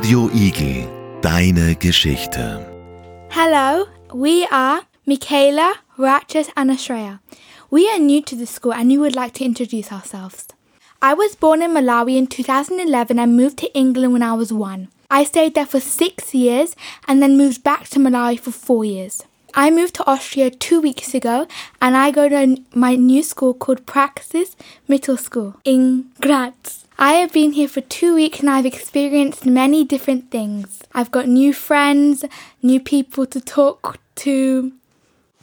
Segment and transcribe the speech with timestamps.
[0.00, 2.66] Radio Igel, deine Geschichte.
[3.28, 7.18] Hello, we are Mikaela, Righteous, and Ashreya.
[7.70, 10.48] We are new to the school and we would like to introduce ourselves.
[11.02, 14.88] I was born in Malawi in 2011 and moved to England when I was one.
[15.10, 16.74] I stayed there for six years
[17.06, 19.22] and then moved back to Malawi for four years.
[19.52, 21.46] I moved to Austria two weeks ago
[21.82, 24.56] and I go to my new school called Praxis
[24.88, 26.86] Middle School in Graz.
[27.02, 30.82] I have been here for two weeks and I've experienced many different things.
[30.92, 32.26] I've got new friends,
[32.62, 34.70] new people to talk to.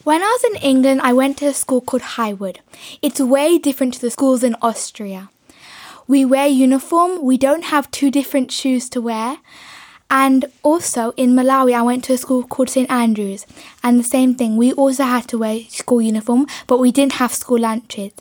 [0.04, 2.58] When I was in England, I went to a school called Highwood.
[3.02, 5.30] It's way different to the schools in Austria.
[6.06, 9.38] We wear uniform, we don't have two different shoes to wear.
[10.10, 12.88] And also in Malawi, I went to a school called St.
[12.88, 13.46] Andrews,
[13.82, 14.56] and the same thing.
[14.56, 18.12] We also had to wear school uniform, but we didn't have school lunches.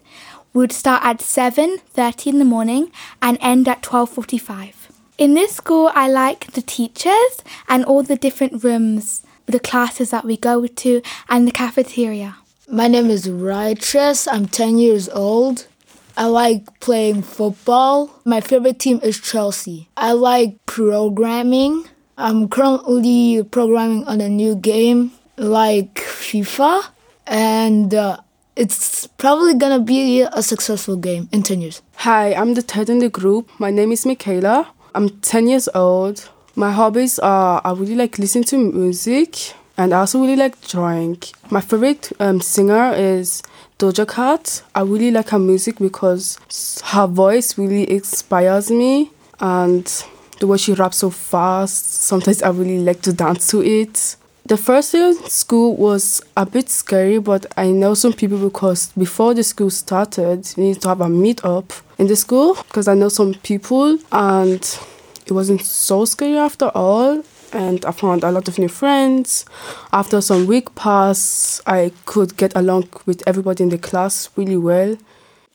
[0.54, 4.90] Would start at 7:30 in the morning and end at 12:45.
[5.18, 7.34] In this school, I like the teachers
[7.68, 12.38] and all the different rooms, the classes that we go to, and the cafeteria.
[12.70, 14.28] My name is Righteous.
[14.28, 15.68] I'm 10 years old.
[16.18, 18.10] I like playing football.
[18.26, 19.88] My favorite team is Chelsea.
[19.96, 21.86] I like programming.
[22.18, 26.86] I'm currently programming on a new game like FIFA,
[27.28, 28.18] and uh,
[28.58, 31.82] it's probably gonna be a successful game in 10 years.
[31.98, 33.50] Hi, I'm the third in the group.
[33.60, 34.68] My name is Mikaela.
[34.96, 36.28] I'm 10 years old.
[36.56, 41.22] My hobbies are I really like listening to music and I also really like drawing.
[41.52, 43.44] My favorite um, singer is
[43.78, 44.64] Doja Cat.
[44.74, 46.40] I really like her music because
[46.84, 49.86] her voice really inspires me and
[50.40, 51.94] the way she raps so fast.
[51.94, 54.16] Sometimes I really like to dance to it.
[54.48, 58.94] The first year of school was a bit scary, but I know some people because
[58.98, 62.88] before the school started, we need to have a meet up in the school because
[62.88, 64.62] I know some people and
[65.26, 69.44] it wasn't so scary after all and I found a lot of new friends.
[69.92, 74.96] After some week pass, I could get along with everybody in the class really well.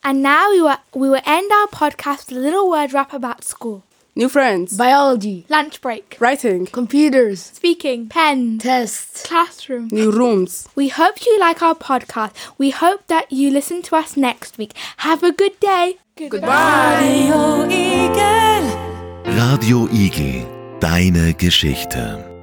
[0.05, 3.43] And now we will, we will end our podcast with a little word wrap about
[3.43, 3.85] school.
[4.15, 9.27] New friends, Biology, Lunch break, writing, computers, speaking, pens, tests.
[9.27, 9.89] classroom.
[9.91, 10.69] new rooms.
[10.75, 12.35] We hope you like our podcast.
[12.59, 14.75] We hope that you listen to us next week.
[14.99, 15.97] Have a good day.
[16.17, 17.31] Goodbye.
[19.25, 22.42] Radio Igel, deine Geschichte.